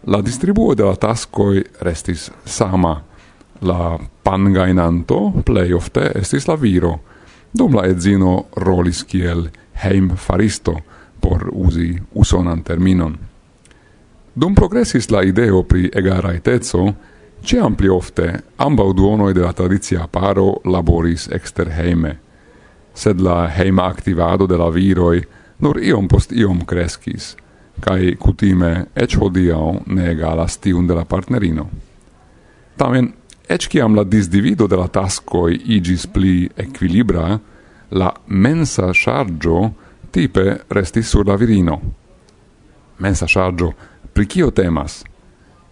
la 0.07 0.21
distribuo 0.21 0.75
de 0.75 0.83
la 0.83 0.95
tascoi 0.95 1.63
restis 1.81 2.29
sama. 2.45 2.95
La 3.61 3.97
pangainanto 4.23 5.43
plei 5.43 5.73
ofte 5.73 6.05
estis 6.15 6.47
la 6.47 6.55
viro, 6.55 6.93
dum 7.51 7.75
la 7.75 7.83
edzino 7.89 8.45
rolis 8.55 9.03
kiel 9.03 9.49
heim 9.83 10.13
faristo, 10.15 10.77
por 11.21 11.49
usi 11.51 11.99
usonan 12.13 12.63
terminon. 12.63 13.17
Dum 14.35 14.55
progressis 14.55 15.09
la 15.11 15.23
ideo 15.23 15.63
pri 15.63 15.89
egaraiteco, 15.93 16.93
ciam 17.43 17.75
pli 17.75 17.89
ofte 17.89 18.27
ambau 18.57 18.93
duonoi 18.93 19.33
de 19.33 19.41
la 19.41 19.53
tradizia 19.53 20.07
paro 20.07 20.61
laboris 20.65 21.27
exter 21.31 21.71
heime, 21.75 22.17
sed 22.93 23.19
la 23.21 23.49
heima 23.57 23.87
activado 23.87 24.47
de 24.47 24.57
la 24.57 24.69
viroi 24.69 25.23
nur 25.59 25.79
iom 25.83 26.07
post 26.07 26.31
iom 26.31 26.63
crescis, 26.65 27.35
cae 27.83 28.15
cutime 28.15 28.85
ec 28.95 29.15
hodiau 29.19 29.79
ne 29.87 30.11
egalas 30.11 30.57
tiun 30.59 30.87
de 30.87 30.95
la 30.95 31.05
partnerino. 31.05 31.69
Tamen, 32.79 33.13
ec 33.49 33.67
ciam 33.71 33.95
la 33.95 34.03
disdivido 34.03 34.67
de 34.67 34.77
la 34.79 34.87
tascoi 34.87 35.59
igis 35.75 36.07
pli 36.07 36.49
equilibra, 36.55 37.39
la 37.91 38.13
mensa 38.27 38.93
chargio 38.93 39.73
tipe 40.11 40.59
restis 40.69 41.07
sur 41.09 41.25
la 41.25 41.35
virino. 41.35 41.79
Mensa 42.99 43.27
saggio, 43.27 43.73
pri 44.13 44.25
kio 44.25 44.51
temas? 44.51 45.03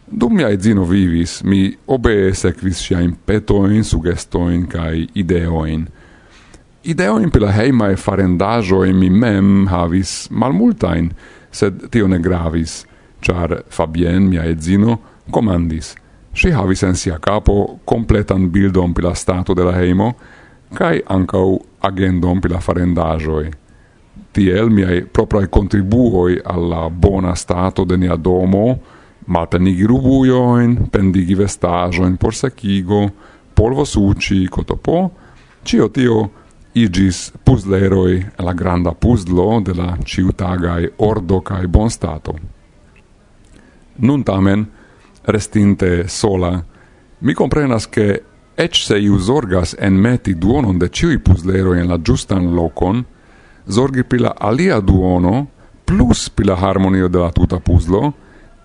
Dum 0.07 0.35
mia 0.35 0.47
edzino 0.49 0.85
vivis, 0.87 1.41
mi 1.43 1.75
obee 1.87 2.31
sekvis 2.33 2.79
siain 2.79 3.11
petoin, 3.25 3.83
sugestoin 3.83 4.63
cae 4.71 5.07
ideoin. 5.19 5.83
Ideoin 6.87 7.27
per 7.31 7.43
la 7.43 7.51
heimae 7.51 7.97
farendajoi 7.99 8.93
mi 8.95 9.09
mem 9.09 9.67
havis 9.67 10.29
malmultain, 10.31 11.11
sed 11.51 11.89
tio 11.91 12.07
ne 12.07 12.21
gravis, 12.23 12.85
char 13.19 13.65
Fabien, 13.69 14.29
mia 14.29 14.47
edzino, 14.47 15.01
comandis. 15.31 15.95
Si 16.31 16.53
havis 16.55 16.83
en 16.87 16.95
sia 16.95 17.17
capo 17.19 17.79
completan 17.83 18.47
bildon 18.53 18.93
per 18.93 19.09
la 19.09 19.15
stato 19.15 19.53
de 19.57 19.65
la 19.67 19.75
heimo, 19.75 20.13
cae 20.77 21.01
ancau 21.03 21.57
agendon 21.81 22.39
per 22.39 22.55
la 22.55 22.63
farendajoi 22.63 23.51
tiel 24.37 24.69
miai 24.69 25.01
proprae 25.01 25.49
contribuoi 25.49 26.37
alla 26.43 26.89
bona 26.89 27.33
stato 27.35 27.83
de 27.83 27.97
nia 27.97 28.15
domo, 28.15 28.77
malpenigi 29.25 29.85
rubuioin, 29.89 30.75
pendigi 30.91 31.35
vestajoin 31.35 32.17
por 32.17 32.35
sekigo, 32.35 33.07
polvo 33.57 33.85
suci, 33.85 34.45
cotopo, 34.47 35.09
cio 35.63 35.89
tio 35.89 36.29
igis 36.77 37.31
puzleroi 37.43 38.21
la 38.45 38.53
granda 38.53 38.93
puzlo 38.93 39.59
de 39.65 39.73
la 39.73 39.97
ciutagai 40.05 40.91
ordo 40.97 41.41
cae 41.41 41.67
bon 41.67 41.89
stato. 41.89 42.37
Nun 43.97 44.23
tamen, 44.23 44.67
restinte 45.25 46.07
sola, 46.07 46.53
mi 47.19 47.33
comprenas 47.33 47.89
che 47.89 48.21
ec 48.55 48.75
se 48.77 49.01
iu 49.01 49.17
zorgas 49.17 49.73
en 49.79 49.97
meti 49.97 50.37
duonon 50.37 50.77
de 50.77 50.89
ciui 50.93 51.17
puzleroi 51.17 51.81
en 51.81 51.89
la 51.89 51.97
giustan 51.97 52.53
locon, 52.53 53.05
zorgi 53.67 54.03
pri 54.03 54.19
la 54.19 54.33
alia 54.39 54.79
duono 54.79 55.45
plus 55.85 56.29
pri 56.29 56.45
la 56.45 56.55
harmonio 56.55 57.07
de 57.07 57.19
la 57.19 57.31
tuta 57.31 57.59
puzlo 57.59 58.13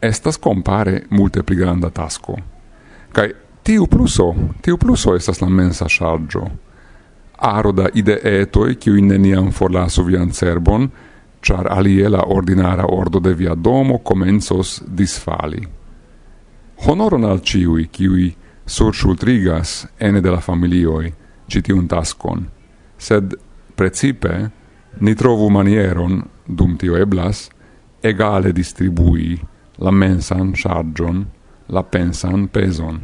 estas 0.00 0.36
compare 0.36 1.04
multe 1.10 1.42
pli 1.42 1.56
granda 1.56 1.90
tasco. 1.90 2.36
Kai 3.12 3.30
tiu 3.62 3.86
pluso, 3.86 4.34
tiu 4.60 4.76
pluso 4.76 5.14
estas 5.14 5.40
la 5.40 5.48
mensa 5.48 5.86
chargio. 5.88 6.42
Aro 7.38 7.72
da 7.72 7.86
ideetoj 7.94 8.74
kiuj 8.74 9.00
neniam 9.00 9.52
forlasu 9.52 10.02
vian 10.04 10.32
cerbon, 10.32 10.88
char 11.40 11.68
alie 11.70 12.08
la 12.08 12.24
ordinara 12.26 12.86
ordo 12.88 13.20
de 13.20 13.34
via 13.34 13.54
domo 13.54 13.98
comensos 13.98 14.82
disfali. 14.86 15.62
Honoron 16.86 17.24
al 17.24 17.40
ciui, 17.42 17.86
kiui 17.86 18.32
sursultrigas 18.66 19.86
ene 20.00 20.20
de 20.20 20.30
la 20.30 20.40
familioi 20.40 21.12
citiun 21.50 21.86
tascon, 21.88 22.46
sed 22.98 23.34
precipe 23.76 24.50
ni 25.00 25.14
trovu 25.14 25.50
manieron, 25.50 26.22
dum 26.46 26.76
tio 26.76 26.96
eblas, 26.96 27.48
egale 28.02 28.52
distribui 28.52 29.38
la 29.78 29.90
mensan 29.90 30.52
chargion, 30.54 31.26
la 31.68 31.82
pensan 31.82 32.48
peson. 32.48 33.00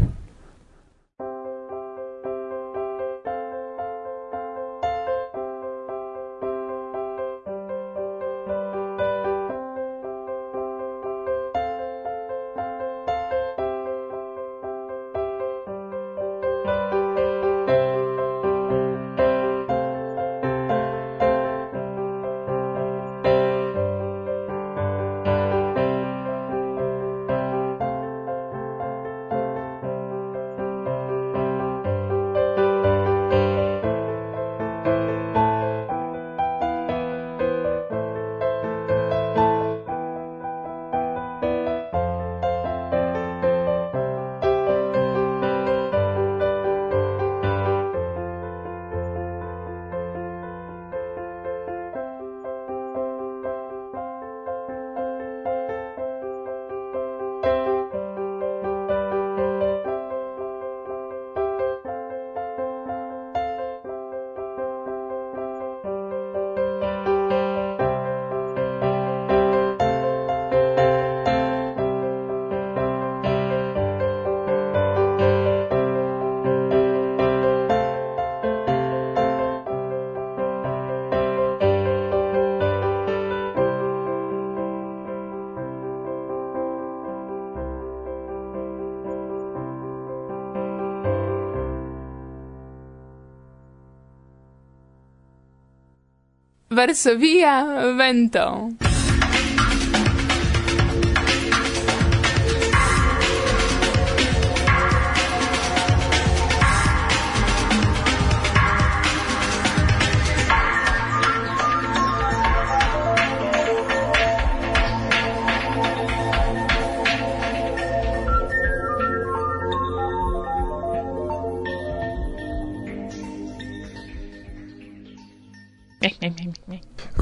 Varsovia 96.79 97.91
vento. 97.99 98.88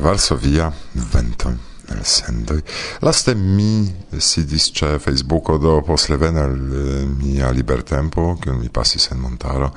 Varsovia 0.06 0.72
vento 0.92 1.52
el 1.88 2.04
sendoi. 2.04 2.62
Laste 3.00 3.34
mi 3.34 3.92
sidis 4.18 4.70
ce 4.70 5.00
Facebooko 5.02 5.56
do 5.58 5.82
postlevene 5.82 6.40
al 6.40 6.56
mia 7.18 7.50
libertempo, 7.50 8.36
che 8.40 8.52
mi 8.52 8.68
passis 8.70 9.08
en 9.10 9.18
montaro, 9.18 9.74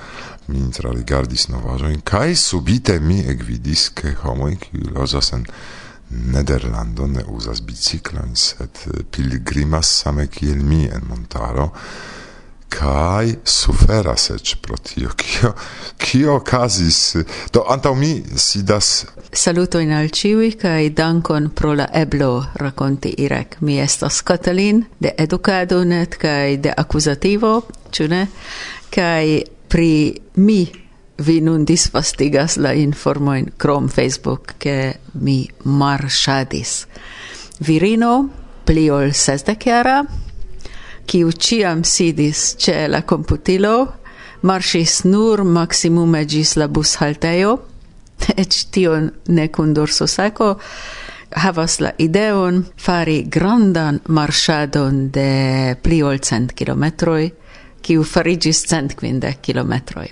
mi 0.54 0.60
intrarigardis 0.60 1.48
novajoin, 1.50 2.04
kaj 2.04 2.36
subite 2.36 3.00
mi 3.00 3.24
egvidis 3.26 3.90
che 3.94 4.14
homoi, 4.22 4.60
qui 4.62 4.86
loĝas 4.94 5.34
en 5.34 5.48
Nederlando 6.10 7.08
ne 7.08 7.26
usas 7.26 7.62
biciklojn, 7.66 8.36
sed 8.36 8.86
pilgrimas 9.10 9.90
same 10.04 10.28
kiel 10.30 10.62
mi 10.62 10.86
en 10.86 11.10
montaro 11.10 11.72
kai 12.70 13.36
suferas 13.44 14.30
ec 14.30 14.56
pro 14.62 14.78
tio. 14.78 15.10
Kio 15.18 15.54
kio 15.98 16.36
okazis? 16.36 17.16
Do 17.54 17.66
antau 17.70 17.96
mi 17.96 18.24
sidas 18.36 19.06
saluto 19.32 19.80
in 19.80 19.92
al 19.92 20.10
ciui 20.10 20.52
kai 20.58 20.90
dankon 20.90 21.50
pro 21.50 21.74
la 21.74 21.88
eblo 21.94 22.46
rakonti 22.56 23.14
irek. 23.18 23.58
Mi 23.62 23.80
estas 23.80 24.22
katalin 24.22 24.86
de 25.00 25.14
edukado 25.18 25.84
net 25.84 26.18
kai 26.18 26.58
de 26.58 26.74
akuzativo 26.78 27.62
cune 27.92 28.28
kai 28.90 29.44
pri 29.68 30.16
mi 30.36 30.68
vi 31.18 31.42
nun 31.42 31.66
disvastigas 31.66 32.58
la 32.58 32.74
informojn 32.74 33.52
krom 33.58 33.90
Facebook 33.90 34.54
ke 34.60 34.94
mi 35.14 35.50
marshadis 35.64 36.86
virino 37.60 38.30
pli 38.66 38.90
ol 38.90 39.12
sesdekjara 39.14 40.04
kiu 41.10 41.32
ciam 41.34 41.82
sidis 41.84 42.54
ce 42.62 42.86
la 42.88 43.02
computilo, 43.02 43.88
marsis 44.46 45.04
nur 45.06 45.42
maximume 45.44 46.22
gis 46.30 46.54
la 46.56 46.68
bus 46.70 46.96
haltejo, 47.02 47.56
ec 48.38 48.54
tion 48.72 49.10
ne 49.34 49.48
cun 49.50 49.74
dorso 49.74 50.06
saco, 50.08 50.54
havas 51.42 51.80
la 51.82 51.92
ideon 51.98 52.62
fari 52.78 53.24
grandan 53.26 54.00
marŝadon 54.08 55.10
de 55.14 55.76
pli 55.82 56.02
ol 56.06 56.22
cent 56.22 56.54
kilometroi, 56.54 57.30
kiu 57.82 58.06
farigis 58.06 58.64
cent 58.70 58.94
kvindek 59.00 59.42
kilometroi. 59.42 60.10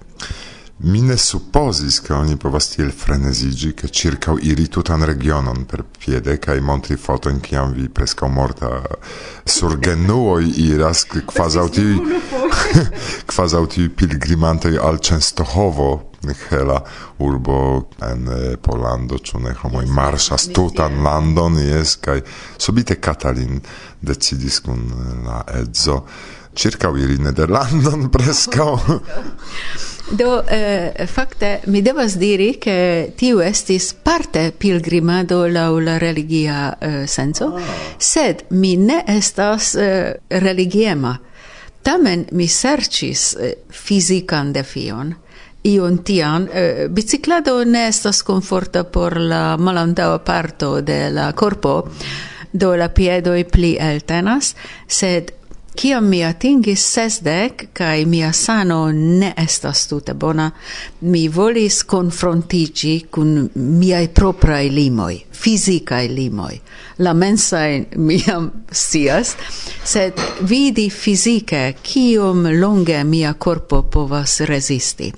Mi 0.80 1.02
ne 1.02 1.18
supposis 1.18 2.02
che 2.02 2.14
oni 2.14 2.38
povas 2.38 2.70
tiel 2.70 2.92
frenesigi 2.92 3.74
che 3.74 3.90
circa 3.90 4.36
iri 4.40 4.68
tutan 4.68 5.04
regionon 5.04 5.66
per 5.66 5.84
piede 5.84 6.38
kai 6.38 6.62
montri 6.62 6.96
foto 6.98 7.30
in 7.30 7.40
kiam 7.40 7.74
vi 7.74 7.90
presca 7.90 8.28
morta. 8.28 8.84
Sur 9.44 9.80
genuoi 9.80 10.62
iras 10.62 11.08
quasi 11.26 11.58
auti 11.58 12.00
quasi 13.26 13.56
auti 13.56 13.90
pilgrimante 13.90 14.78
al 14.78 15.00
Częstochowo 15.00 16.12
hela 16.50 16.84
urbo 17.18 17.90
en 18.02 18.28
eh, 18.28 18.58
Polando 18.58 19.18
ĉu 19.18 19.40
ne 19.40 19.54
homoj 19.58 19.86
marŝas 19.90 20.50
tutan 20.54 21.02
landon 21.04 21.58
jes 21.58 21.98
kaj 21.98 22.22
subite 22.58 23.00
Katalin 23.00 23.62
decidis 24.00 24.60
kun 24.62 24.92
la 25.26 25.44
edzo 25.58 26.04
circauiri 26.58 27.18
Nederlandon 27.18 28.10
presco. 28.14 28.80
Do, 30.10 30.44
eh, 30.48 31.06
facte, 31.06 31.62
mi 31.66 31.82
devas 31.82 32.16
diri, 32.16 32.58
che 32.58 33.12
tiu 33.20 33.42
estis 33.44 33.92
parte 33.94 34.54
pilgrimado 34.56 35.46
lau 35.48 35.80
la 35.80 35.98
religia 35.98 36.78
eh, 36.80 37.06
senso, 37.08 37.54
ah. 37.56 37.62
sed 37.98 38.46
mi 38.50 38.78
ne 38.78 39.04
estas 39.06 39.76
eh, 39.76 40.20
religiema. 40.28 41.18
Tamen 41.84 42.26
mi 42.32 42.48
sercis 42.48 43.34
eh, 43.36 43.58
fizikan 43.68 44.54
defion, 44.56 45.14
ion 45.68 46.04
tian, 46.04 46.48
eh, 46.54 46.88
biciclado 46.90 47.64
ne 47.66 47.88
estas 47.88 48.24
conforta 48.24 48.84
por 48.84 49.20
la 49.20 49.58
malantaua 49.58 50.24
parto 50.24 50.82
de 50.82 51.10
la 51.12 51.34
corpo, 51.34 51.90
do 52.52 52.76
la 52.76 52.88
piedoi 52.90 53.44
pli 53.44 53.76
eltenas, 53.76 54.56
sed 54.88 55.36
Kiam 55.78 56.08
mi 56.10 56.24
atingis 56.26 56.82
sesdec, 56.90 57.68
kai 57.78 58.06
mia 58.10 58.32
sano 58.34 58.80
ne 58.92 59.28
estas 59.38 59.84
tute 59.86 60.16
bona, 60.18 60.48
mi 61.02 61.28
volis 61.30 61.84
confrontigi 61.86 62.96
kun 63.14 63.36
miai 63.54 64.08
proprae 64.10 64.72
limoi, 64.74 65.20
fisicae 65.32 66.10
limoi. 66.10 66.58
La 67.06 67.14
mensae 67.14 67.86
miam 67.94 68.50
sias, 68.72 69.36
sed 69.86 70.18
vidi 70.50 70.90
fisice 70.90 71.62
kiom 71.84 72.50
longe 72.58 73.04
mia 73.04 73.36
corpo 73.38 73.84
povas 73.84 74.40
resisti 74.50 75.14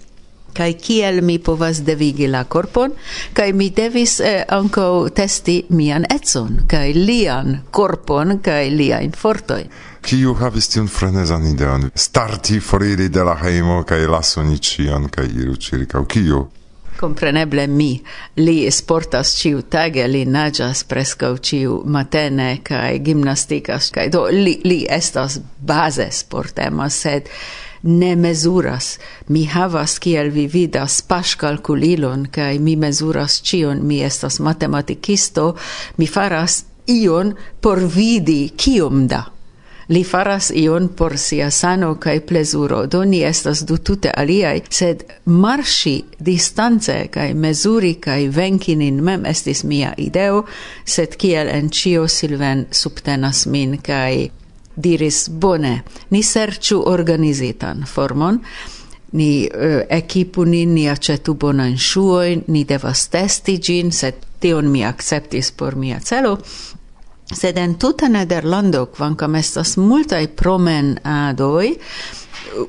kai 0.59 0.73
kiel 0.73 1.21
mi 1.23 1.37
povas 1.39 1.83
devigi 1.87 2.27
la 2.27 2.43
corpon 2.43 2.91
kai 3.33 3.53
mi 3.53 3.69
devis 3.75 4.19
eh, 4.19 4.41
anko 4.49 5.07
testi 5.15 5.61
mian 5.69 6.07
etson 6.09 6.65
kai 6.67 6.91
lian 6.93 7.61
corpon 7.71 8.39
kai 8.43 8.65
lian 8.73 9.13
fortoi 9.15 9.63
Kiu 10.09 10.31
havis 10.33 10.65
tiun 10.73 10.87
frenezan 10.89 11.43
ideon? 11.45 11.83
Starti 11.93 12.55
foriri 12.59 13.11
de 13.13 13.21
la 13.27 13.35
hejmo 13.37 13.83
kaj 13.85 14.07
lasu 14.09 14.41
ni 14.41 14.57
ĉion 14.57 15.05
kaj 15.13 15.27
iru 15.41 15.53
ĉirkaŭ 15.65 16.01
kiu? 16.09 16.39
Compreneble 16.97 17.67
mi. 17.67 17.91
Li 18.41 18.55
sportas 18.73 19.35
ciu 19.37 19.61
tage, 19.61 20.07
li 20.07 20.23
nagas 20.25 20.81
prescau 20.89 21.37
ciu 21.37 21.83
matene, 21.85 22.49
cae 22.65 22.97
gimnastikas, 23.05 23.91
cae 23.93 24.09
do 24.09 24.25
li, 24.33 24.57
li 24.65 24.81
estas 24.89 25.37
base 25.61 26.09
sportema, 26.23 26.89
sed 26.89 27.29
ne 27.83 28.15
mesuras. 28.17 28.95
Mi 29.29 29.45
havas, 29.45 29.99
kiel 30.01 30.33
vi 30.33 30.49
vidas, 30.49 31.03
pas 31.05 31.37
calculilon, 31.37 32.31
cae 32.33 32.57
mi 32.57 32.79
mesuras 32.81 33.43
cion, 33.45 33.85
mi 33.85 34.01
estas 34.01 34.41
matematicisto, 34.41 35.51
mi 36.01 36.09
faras 36.09 36.63
ion 36.87 37.35
por 37.61 37.85
vidi 37.85 38.47
kiom 38.57 39.05
da. 39.05 39.27
Li 39.89 40.03
faras 40.03 40.51
ion 40.53 40.87
por 40.97 41.17
sia 41.17 41.49
sano 41.51 41.95
kaj 41.95 42.19
plezuro, 42.29 42.83
do 42.85 43.03
ni 43.03 43.23
estas 43.25 43.63
du 43.65 43.77
tute 43.77 44.11
aliaj, 44.13 44.61
sed 44.69 45.03
marŝi 45.25 45.95
distance 46.19 46.97
kaj 47.11 47.33
mezuri 47.33 47.95
kaj 47.97 48.27
venki 48.35 48.75
nin 48.75 49.01
mem 49.03 49.25
estis 49.25 49.63
mia 49.63 49.93
ideo, 49.97 50.43
sed 50.85 51.17
kiel 51.17 51.49
en 51.49 51.69
ĉio 51.69 52.07
Silven 52.07 52.67
subtenas 52.71 53.47
min 53.47 53.79
kaj 53.81 54.29
diris 54.75 55.27
bone, 55.29 55.81
ni 56.09 56.21
serĉu 56.23 56.83
organizitan 56.85 57.85
formon, 57.85 58.39
ni 59.11 59.49
uh, 59.49 59.81
ekipu 59.89 60.45
nin, 60.45 60.73
ni 60.73 60.85
acetu 60.89 61.33
bonan 61.33 61.77
ŝuojn, 61.77 62.45
ni 62.47 62.63
devas 62.63 63.07
testi 63.09 63.57
ĝin, 63.57 63.91
sed 63.91 64.21
tion 64.39 64.69
mi 64.71 64.85
acceptis 64.85 65.49
por 65.51 65.75
mia 65.75 65.97
celo, 65.99 66.37
sed 67.33 67.57
en 67.57 67.75
tuta 67.75 68.07
Nederlando 68.09 68.85
quancam 68.85 69.35
estas 69.35 69.77
multaj 69.77 70.27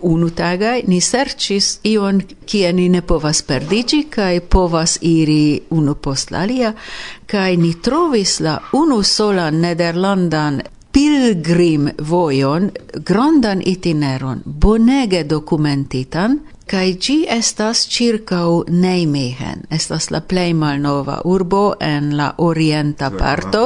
unu 0.03 0.31
tagai 0.31 0.83
ni 0.87 1.01
sercis 1.01 1.79
ion 1.85 2.21
kie 2.47 2.73
ni 2.73 2.89
ne 2.89 3.01
povas 3.03 3.43
perdigi 3.43 4.03
kai 4.11 4.41
povas 4.41 4.99
iri 5.01 5.63
unu 5.71 5.95
post 5.95 6.31
la 6.31 6.43
alia 6.43 6.75
ni 7.57 7.75
trovis 7.75 8.41
la 8.41 8.59
unu 8.73 9.03
sola 9.03 9.51
nederlandan 9.51 10.61
pilgrim 10.93 11.91
vojon 11.99 12.71
grandan 13.05 13.63
itineron 13.65 14.43
bonege 14.45 15.25
documentitan 15.25 16.41
kai 16.71 16.95
gi 17.03 17.25
estas 17.39 17.79
circau 17.91 18.65
Neimehen 18.69 19.65
estas 19.71 20.11
la 20.15 20.21
plei 20.21 20.53
malnova 20.55 21.17
urbo 21.25 21.75
en 21.81 22.17
la 22.17 22.29
orienta 22.39 23.11
parto 23.11 23.63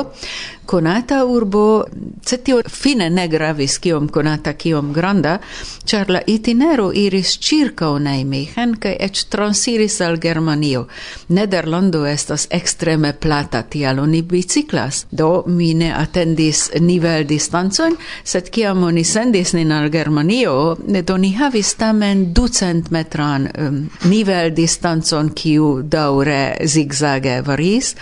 conata 0.67 1.25
urbo, 1.25 1.85
cetio 2.25 2.61
fine 2.69 3.11
ne 3.11 3.29
gravis 3.29 3.79
kiom 3.79 4.09
conata 4.09 4.53
kiom 4.53 4.93
granda, 4.93 5.39
char 5.85 6.11
la 6.11 6.21
itinero 6.27 6.91
iris 6.95 7.39
circa 7.39 7.91
Nijmegen 7.99 8.75
kaj 8.81 8.97
eĉ 9.07 9.25
transiris 9.33 10.01
al 10.01 10.17
Germanio. 10.21 10.87
Nederlando 11.29 12.05
estas 12.07 12.47
extreme 12.51 13.13
plata, 13.13 13.63
tial 13.63 14.01
oni 14.01 14.23
biciklas, 14.23 15.05
do 15.11 15.45
mi 15.47 15.75
ne 15.75 15.93
atendis 15.95 16.71
nivel 16.81 17.27
distancon, 17.29 17.97
sed 18.25 18.51
kiam 18.51 18.83
oni 18.85 19.05
sendis 19.05 19.53
nin 19.55 19.73
al 19.73 19.91
Germanio, 19.91 20.77
do 21.05 21.17
ni 21.19 21.35
havis 21.37 21.75
tamen 21.75 22.33
ducent 22.35 22.91
metran 22.91 23.49
um, 23.59 23.81
nivel 24.05 24.55
distancon 24.55 25.33
kiu 25.35 25.83
daure 25.83 26.57
zigzage 26.65 27.41
varis, 27.47 27.95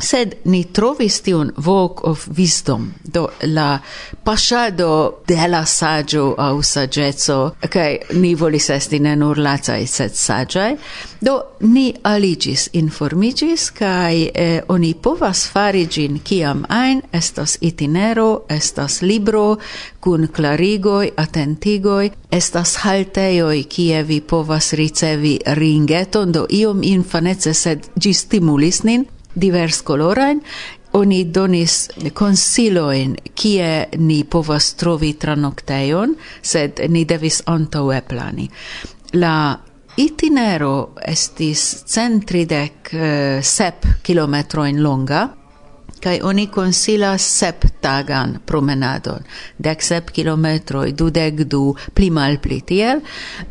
sed 0.00 0.34
ni 0.44 0.64
trovis 0.64 1.20
tiun 1.24 1.52
voc 1.56 2.04
of 2.04 2.28
wisdom. 2.36 2.92
Do 3.04 3.28
la 3.42 3.78
pasado 4.24 5.22
de 5.26 5.48
la 5.48 5.64
saggio 5.64 6.34
au 6.38 6.62
saggezzo 6.62 7.54
kai 7.70 7.98
ni 8.14 8.34
volis 8.34 8.70
esti 8.70 8.98
ne 8.98 9.16
nur 9.16 9.38
lacai 9.38 9.86
sed 9.86 10.14
saggiai 10.14 10.76
do 11.20 11.34
ni 11.60 11.94
aligis 12.04 12.68
informigis 12.72 13.70
kai 13.70 14.30
eh, 14.34 14.60
oni 14.68 14.94
povas 14.94 15.46
fari 15.52 15.86
gin 15.86 16.20
kiam 16.24 16.64
ein 16.68 17.02
estas 17.12 17.58
itinero 17.60 18.42
estas 18.48 19.02
libro 19.02 19.58
kun 20.00 20.28
clarigoi 20.28 21.12
atentigoi 21.16 22.10
estas 22.32 22.76
halteioi 22.76 23.64
kie 23.64 24.02
vi 24.08 24.20
povas 24.20 24.72
ricevi 24.72 25.38
ringeton. 25.46 26.32
Do 26.32 26.46
iom 26.50 26.82
infanece 26.82 27.54
sed 27.54 27.90
gi 28.00 28.12
stimulis 28.12 28.82
nin 28.84 29.06
divers 29.34 29.82
colorain, 29.82 30.42
oni 30.92 31.24
donis 31.30 31.88
consiloin 32.12 33.14
kie 33.34 33.86
ni 33.98 34.24
povas 34.24 34.74
trovi 34.74 35.14
tranocteion, 35.14 36.16
sed 36.42 36.82
ni 36.88 37.04
devis 37.06 37.42
antaue 37.46 38.00
plani. 38.02 38.48
La 39.14 39.34
itinero 39.96 40.94
estis 41.06 41.84
centridec 41.86 42.94
uh, 42.94 43.02
eh, 43.02 43.42
sep 43.42 43.86
kilometroin 44.02 44.82
longa, 44.82 45.28
kai 46.00 46.20
oni 46.24 46.46
consila 46.48 47.12
sep 47.20 47.66
tagan 47.84 48.38
promenadon, 48.46 49.24
dec 49.60 49.82
sep 49.84 50.10
kilometroi, 50.16 50.94
dudek 50.96 51.44
du, 51.44 51.74
pli 51.94 52.08
mal 52.10 52.38
pli 52.40 52.60
tiel, 52.66 53.02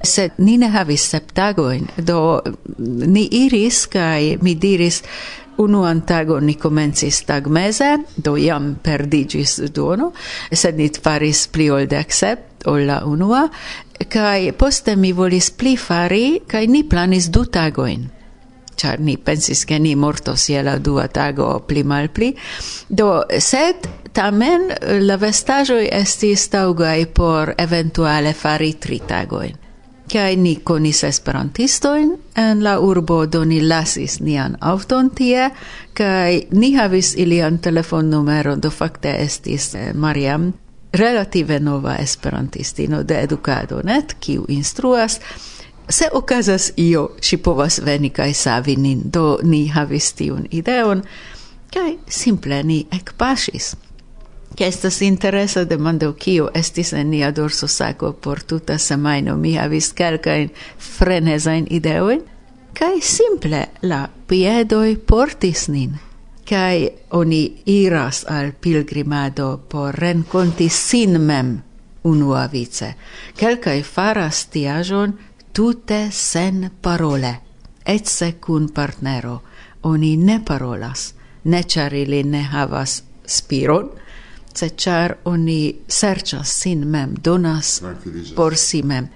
sed 0.02 0.39
ni 0.42 0.58
ne 0.58 0.72
havis 0.74 1.06
sep 1.13 1.30
tagoin, 1.38 1.86
do 1.98 2.39
ni 2.80 3.28
iris, 3.44 3.86
kai 3.94 4.39
mi 4.42 4.56
diris, 4.58 5.04
unu 5.60 5.84
antago 5.84 6.39
ni 6.39 6.56
comencis 6.56 7.24
tag 7.28 7.48
mese, 7.48 7.98
do 8.15 8.38
iam 8.38 8.76
perdigis 8.84 9.60
duono, 9.76 10.12
sed 10.52 10.80
nit 10.80 11.00
faris 11.04 11.48
pli 11.52 11.69
ol 11.69 11.88
dek 11.88 12.15
ol 12.67 12.86
la 12.88 13.02
unua, 13.06 13.48
kai 14.08 14.52
poste 14.52 14.95
mi 14.95 15.12
volis 15.12 15.52
pli 15.52 15.76
fari, 15.78 16.39
kaj 16.48 16.65
ni 16.67 16.84
planis 16.84 17.30
du 17.30 17.45
tagoin. 17.45 18.10
Char 18.80 19.00
ni 19.00 19.17
pensis 19.17 19.65
che 19.65 19.80
ni 19.80 19.95
mortos 19.95 20.48
je 20.50 20.63
la 20.63 20.78
dua 20.78 21.08
tago 21.08 21.60
pli 21.67 21.84
mal 21.84 22.08
pli, 22.10 22.34
do 22.88 23.26
sed 23.39 23.88
tamen 24.13 24.69
la 25.04 25.17
vestaĵoj 25.19 25.89
estis 25.91 26.48
taŭgaj 26.50 27.06
por 27.13 27.54
eventuale 27.58 28.34
fari 28.34 28.74
tri 28.80 29.02
tagoin 29.08 29.68
kai 30.12 30.36
ni 30.36 30.56
konis 30.56 31.04
esperantistoin 31.04 32.17
en 32.38 32.63
la 32.63 32.80
urbo 32.80 33.26
do 33.32 33.43
ni 33.45 33.62
lasis 33.62 34.19
nian 34.19 34.58
auton 34.62 35.10
tie 35.10 35.50
kai 35.93 36.48
ni 36.52 36.74
havis 36.76 37.15
ilian 37.15 37.60
telefonnumero 37.60 38.56
do 38.62 38.69
fakte 38.69 39.15
estis 39.24 39.76
eh, 39.76 39.93
Mariam 39.93 40.54
relative 40.93 41.60
nova 41.60 41.95
esperantistino 41.95 43.04
de 43.04 43.19
edukado 43.22 43.82
net 43.84 44.15
kiu 44.19 44.45
instruas. 44.48 45.19
Se 45.89 46.10
okazas 46.13 46.72
io 46.78 47.10
si 47.22 47.38
povas 47.38 47.82
veni 47.86 48.10
kai 48.10 48.34
savi 48.34 48.76
nin 48.76 49.02
do 49.13 49.39
ni 49.43 49.67
havis 49.67 50.13
tiun 50.13 50.45
ideon 50.52 51.04
kai 51.74 51.98
simple 52.08 52.63
ni 52.63 52.88
ekpaŝis. 52.91 53.76
Che 54.60 54.67
estas 54.67 55.02
interesa 55.02 55.63
demando 55.63 56.15
kio 56.19 56.50
estis 56.54 56.89
en 56.93 57.10
nia 57.10 57.32
dorso 57.32 57.67
sako 57.67 58.12
por 58.13 58.41
tuta 58.43 58.78
semajno. 58.78 59.38
Mi 59.38 59.54
havis 59.56 59.93
kelkajn 59.93 60.50
frenezajn 60.78 61.67
ideojn 61.69 62.26
kaj 62.74 62.98
simple 63.02 63.62
la 63.82 64.10
piedoj 64.28 64.98
portis 65.08 65.69
nin. 65.69 65.95
kai 66.50 66.89
oni 67.10 67.62
iras 67.65 68.26
al 68.28 68.52
pilgrimado 68.52 69.62
por 69.69 69.95
renconti 69.95 70.69
sin 70.69 71.22
mem 71.22 71.62
unuavice. 72.04 72.95
Kelkai 73.38 73.84
faras 73.84 74.45
tiajon 74.45 75.13
tute 75.54 76.08
sen 76.12 76.72
parole, 76.82 77.36
etse 77.86 78.32
kun 78.32 78.69
partnero. 78.69 79.41
Oni 79.84 80.17
ne 80.17 80.41
parolas, 80.45 81.13
ne 81.43 81.63
charili 81.63 82.19
ili 82.19 82.30
ne 82.30 82.43
havas 82.43 83.04
spiron, 83.26 83.89
se 84.60 84.69
char 84.69 85.15
oni 85.26 85.62
sercha 85.88 86.43
sin 86.43 86.88
mem 86.88 87.15
donas 87.26 87.82
por 88.36 88.58
si 88.58 88.84
mem. 88.84 89.08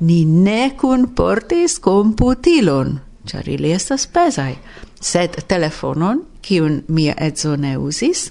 Ni 0.00 0.24
ne 0.24 0.70
kun 0.80 1.08
portis 1.14 1.78
computilon 1.80 2.98
char 3.26 3.48
ili 3.48 3.72
estas 3.72 4.06
pesai 4.06 4.58
sed 5.00 5.42
telefonon 5.48 6.26
kiun 6.42 6.84
mia 6.88 7.14
edzo 7.18 7.56
ne 7.56 7.76
usis 7.76 8.30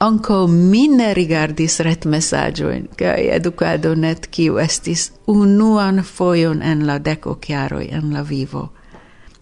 Anco 0.00 0.46
mi 0.46 0.88
ne 0.88 1.14
rigardis 1.14 1.80
ret 1.80 2.04
messaggioin, 2.06 2.84
cae 2.96 3.32
educado 3.34 3.96
net 3.98 4.28
kiu 4.30 4.60
estis 4.62 5.08
unuan 5.26 6.04
foion 6.06 6.62
en 6.62 6.84
la 6.86 7.00
deco 7.02 7.34
chiaroi 7.42 7.88
en 7.90 8.12
la 8.14 8.22
vivo, 8.22 8.62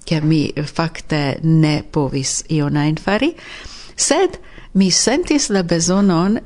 che 0.06 0.20
mi 0.20 0.54
facte 0.64 1.40
ne 1.42 1.82
povis 1.92 2.44
ionain 2.48 2.96
fari, 2.96 3.34
sed 3.96 4.40
mi 4.76 4.90
sentis 4.92 5.48
la 5.50 5.62
bezonon 5.62 6.38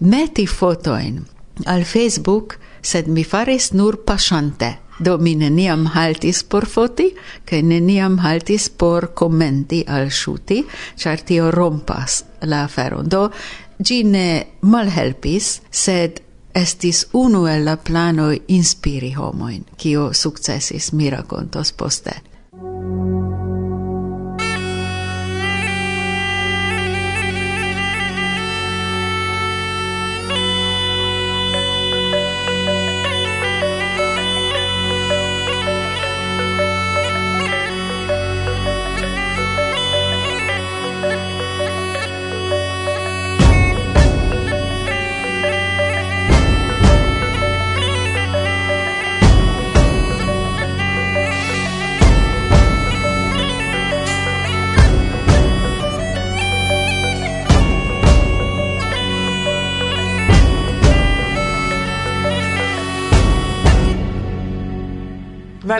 meti 0.00 0.46
fotoin 0.46 1.22
al 1.64 1.84
Facebook, 1.84 2.58
sed 2.82 3.08
mi 3.08 3.24
faris 3.24 3.72
nur 3.72 3.96
pasante. 4.04 4.76
Do 4.98 5.18
mi 5.18 5.34
neniam 5.36 5.86
haltis 5.92 6.42
por 6.44 6.64
foti, 6.66 7.10
kaj 7.44 7.60
neniam 7.62 8.16
haltis 8.18 8.70
por 8.70 9.10
komenti 9.14 9.82
al 9.88 10.08
ŝuti, 10.08 10.62
ĉar 10.96 11.24
tio 11.28 11.50
rompas 11.52 12.22
la 12.48 12.62
aferon. 12.64 13.08
Do 13.08 13.26
ĝi 13.78 14.02
ne 14.08 14.28
malhelpis, 14.62 15.50
sed 15.70 16.22
estis 16.56 17.04
unu 17.12 17.44
el 17.52 17.66
la 17.68 17.76
planoj 17.76 18.38
inspiri 18.56 19.12
homojn, 19.12 19.66
kio 19.76 20.08
sukcesis 20.16 20.92
mi 20.96 21.10
rakontos 21.12 21.74
poste. 21.76 22.16